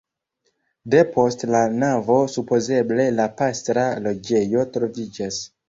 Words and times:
Depost 0.93 1.45
la 1.57 1.61
navo 1.83 2.17
supozeble 2.37 3.07
la 3.21 3.29
pastra 3.43 3.87
loĝejo 4.09 4.69
troviĝas. 4.75 5.43